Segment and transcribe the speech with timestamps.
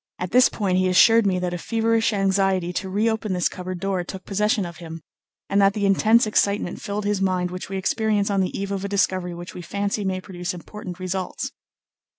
[0.17, 3.79] At this point he assured me that a feverish anxiety to re open this cupboard
[3.79, 5.03] door took possession of him,
[5.47, 8.83] and that the intense excitement filled his mind which we experience on the eve of
[8.83, 11.51] a discovery which we fancy may produce important results.